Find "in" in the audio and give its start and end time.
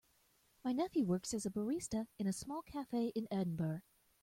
2.17-2.25, 3.09-3.27